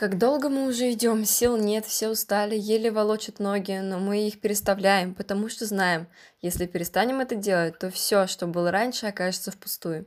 Как 0.00 0.16
долго 0.16 0.48
мы 0.48 0.66
уже 0.66 0.92
идем, 0.92 1.26
сил 1.26 1.58
нет, 1.58 1.84
все 1.84 2.08
устали, 2.08 2.56
еле 2.56 2.90
волочат 2.90 3.38
ноги, 3.38 3.80
но 3.82 3.98
мы 3.98 4.26
их 4.26 4.40
переставляем, 4.40 5.14
потому 5.14 5.50
что 5.50 5.66
знаем, 5.66 6.06
если 6.40 6.64
перестанем 6.64 7.20
это 7.20 7.34
делать, 7.34 7.78
то 7.78 7.90
все, 7.90 8.26
что 8.26 8.46
было 8.46 8.70
раньше, 8.70 9.08
окажется 9.08 9.50
впустую. 9.50 10.06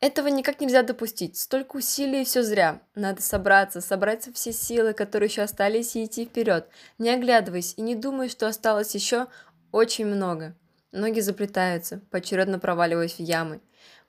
Этого 0.00 0.28
никак 0.28 0.60
нельзя 0.60 0.82
допустить. 0.82 1.38
Столько 1.38 1.76
усилий 1.76 2.20
и 2.20 2.24
все 2.26 2.42
зря. 2.42 2.82
Надо 2.94 3.22
собраться, 3.22 3.80
собрать 3.80 4.28
все 4.34 4.52
силы, 4.52 4.92
которые 4.92 5.28
еще 5.28 5.40
остались, 5.40 5.96
и 5.96 6.04
идти 6.04 6.26
вперед, 6.26 6.68
не 6.98 7.08
оглядываясь 7.08 7.72
и 7.78 7.80
не 7.80 7.94
думая, 7.94 8.28
что 8.28 8.46
осталось 8.46 8.94
еще 8.94 9.28
очень 9.72 10.04
много. 10.04 10.54
Ноги 10.92 11.20
заплетаются, 11.20 12.02
поочередно 12.10 12.58
проваливаясь 12.58 13.14
в 13.14 13.20
ямы. 13.20 13.62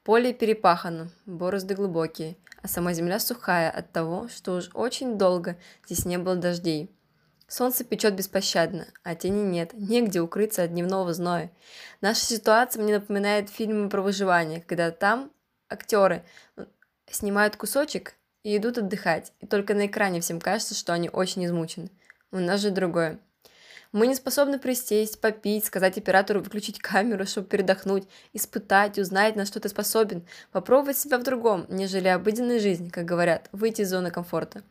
Поле 0.07 0.33
перепахано, 0.33 1.11
борозды 1.27 1.75
глубокие– 1.75 2.35
а 2.67 2.67
сама 2.67 2.93
земля 2.93 3.19
сухая 3.19 3.69
от 3.69 3.91
того, 3.91 4.27
что 4.27 4.55
уж 4.55 4.69
очень 4.73 5.17
долго 5.17 5.57
здесь 5.85 6.05
не 6.05 6.17
было 6.17 6.35
дождей. 6.35 6.91
Солнце 7.47 7.85
печет 7.85 8.13
беспощадно, 8.13 8.87
а 9.03 9.15
тени 9.15 9.43
нет, 9.43 9.71
негде 9.73 10.19
укрыться 10.19 10.63
от 10.63 10.71
дневного 10.73 11.13
зноя. 11.13 11.49
Наша 12.01 12.25
ситуация 12.25 12.83
мне 12.83 12.95
напоминает 12.95 13.49
фильмы 13.49 13.89
про 13.89 14.01
выживание, 14.01 14.59
когда 14.59 14.91
там 14.91 15.31
актеры 15.69 16.25
ну, 16.57 16.67
снимают 17.09 17.55
кусочек 17.55 18.15
и 18.43 18.57
идут 18.57 18.77
отдыхать, 18.77 19.31
и 19.39 19.47
только 19.47 19.73
на 19.75 19.85
экране 19.85 20.19
всем 20.19 20.41
кажется, 20.41 20.75
что 20.75 20.91
они 20.91 21.09
очень 21.09 21.45
измучены. 21.45 21.89
У 22.31 22.39
нас 22.39 22.59
же 22.59 22.71
другое. 22.71 23.19
Мы 23.91 24.07
не 24.07 24.15
способны 24.15 24.59
присесть, 24.59 25.21
попить, 25.21 25.65
сказать 25.65 25.97
оператору 25.97 26.41
выключить 26.41 26.79
камеру, 26.79 27.25
чтобы 27.25 27.47
передохнуть, 27.47 28.07
испытать, 28.33 28.99
узнать, 28.99 29.35
на 29.35 29.45
что 29.45 29.59
ты 29.59 29.69
способен, 29.69 30.25
попробовать 30.51 30.97
себя 30.97 31.17
в 31.17 31.23
другом, 31.23 31.65
нежели 31.69 32.07
обыденной 32.07 32.59
жизни, 32.59 32.89
как 32.89 33.05
говорят, 33.05 33.49
выйти 33.51 33.81
из 33.81 33.89
зоны 33.89 34.11
комфорта. 34.11 34.61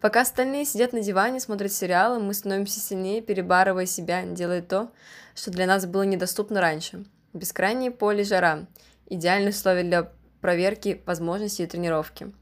Пока 0.00 0.20
остальные 0.20 0.64
сидят 0.64 0.92
на 0.92 1.00
диване, 1.00 1.40
смотрят 1.40 1.72
сериалы, 1.72 2.20
мы 2.20 2.34
становимся 2.34 2.78
сильнее, 2.78 3.20
перебарывая 3.22 3.86
себя, 3.86 4.22
делая 4.24 4.62
то, 4.62 4.92
что 5.34 5.50
для 5.50 5.66
нас 5.66 5.86
было 5.86 6.02
недоступно 6.02 6.60
раньше. 6.60 7.04
Бескрайнее 7.32 7.90
поле 7.90 8.22
жара. 8.22 8.66
Идеальные 9.08 9.50
условия 9.50 9.82
для 9.82 10.10
проверки 10.40 11.00
возможностей 11.06 11.64
и 11.64 11.66
тренировки. 11.66 12.32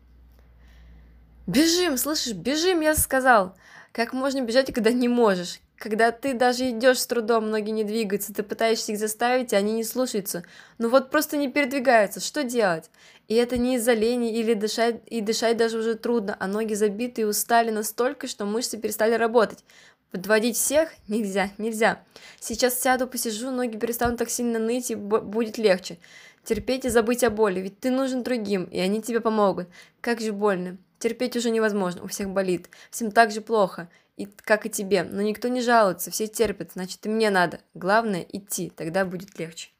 «Бежим, 1.46 1.96
слышишь, 1.96 2.34
бежим, 2.34 2.80
я 2.80 2.94
сказал!» 2.94 3.54
Как 3.92 4.12
можно 4.12 4.40
бежать, 4.40 4.72
когда 4.72 4.92
не 4.92 5.08
можешь? 5.08 5.60
Когда 5.80 6.12
ты 6.12 6.34
даже 6.34 6.68
идешь 6.68 6.98
с 6.98 7.06
трудом, 7.06 7.48
ноги 7.48 7.70
не 7.70 7.84
двигаются, 7.84 8.34
ты 8.34 8.42
пытаешься 8.42 8.92
их 8.92 8.98
заставить, 8.98 9.54
и 9.54 9.56
они 9.56 9.72
не 9.72 9.82
слушаются. 9.82 10.44
Ну 10.76 10.90
вот 10.90 11.10
просто 11.10 11.38
не 11.38 11.48
передвигаются, 11.48 12.20
что 12.20 12.44
делать? 12.44 12.90
И 13.28 13.34
это 13.34 13.56
не 13.56 13.76
из-за 13.76 13.94
лени 13.94 14.30
или 14.38 14.52
дышать, 14.52 14.96
и 15.06 15.22
дышать 15.22 15.56
даже 15.56 15.78
уже 15.78 15.94
трудно, 15.94 16.36
а 16.38 16.46
ноги 16.48 16.74
забиты 16.74 17.22
и 17.22 17.24
устали 17.24 17.70
настолько, 17.70 18.26
что 18.26 18.44
мышцы 18.44 18.76
перестали 18.76 19.14
работать. 19.14 19.64
Подводить 20.10 20.58
всех 20.58 20.90
нельзя, 21.08 21.48
нельзя. 21.56 22.02
Сейчас 22.40 22.78
сяду, 22.78 23.06
посижу, 23.06 23.50
ноги 23.50 23.78
перестанут 23.78 24.18
так 24.18 24.28
сильно 24.28 24.58
ныть, 24.58 24.90
и 24.90 24.94
будет 24.96 25.56
легче. 25.56 25.96
Терпеть 26.44 26.84
и 26.84 26.90
забыть 26.90 27.24
о 27.24 27.30
боли, 27.30 27.58
ведь 27.60 27.80
ты 27.80 27.90
нужен 27.90 28.22
другим, 28.22 28.64
и 28.64 28.78
они 28.78 29.00
тебе 29.00 29.20
помогут. 29.20 29.66
Как 30.02 30.20
же 30.20 30.34
больно. 30.34 30.76
Терпеть 31.00 31.34
уже 31.34 31.50
невозможно, 31.50 32.04
у 32.04 32.08
всех 32.08 32.28
болит. 32.28 32.68
Всем 32.90 33.10
так 33.10 33.32
же 33.32 33.40
плохо 33.40 33.88
и 34.18 34.26
как 34.26 34.66
и 34.66 34.70
тебе, 34.70 35.02
но 35.02 35.22
никто 35.22 35.48
не 35.48 35.62
жалуется, 35.62 36.10
все 36.10 36.26
терпят, 36.26 36.72
значит 36.72 37.04
и 37.06 37.08
мне 37.08 37.30
надо. 37.30 37.60
Главное 37.72 38.20
идти, 38.20 38.68
тогда 38.68 39.06
будет 39.06 39.38
легче. 39.38 39.70